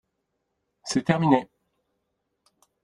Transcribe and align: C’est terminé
C’est 0.83 1.03
terminé 1.05 1.47